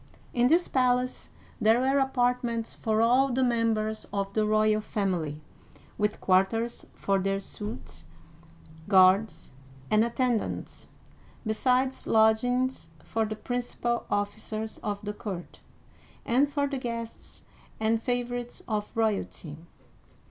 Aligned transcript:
In 0.33 0.47
this 0.47 0.67
palace 0.67 1.29
there 1.59 1.79
were 1.79 1.99
apartments 1.99 2.73
for 2.73 3.03
all 3.03 3.31
the 3.31 3.43
mem 3.43 3.75
bers 3.75 4.07
of 4.11 4.33
the 4.33 4.47
royal 4.47 4.81
family, 4.81 5.41
with 5.95 6.19
quarters 6.19 6.87
for 6.95 7.19
their 7.19 7.39
suites, 7.39 8.05
guards, 8.87 9.53
and 9.91 10.03
attendants, 10.03 10.89
besides 11.45 12.07
lodgings 12.07 12.89
for 13.03 13.25
the 13.25 13.35
principal 13.35 14.07
officers 14.09 14.79
of 14.79 14.97
the 15.03 15.13
court, 15.13 15.59
and 16.25 16.51
for 16.51 16.65
the 16.65 16.79
guests 16.79 17.43
and 17.79 18.01
favorites 18.01 18.63
of 18.67 18.91
royalty. 18.95 19.55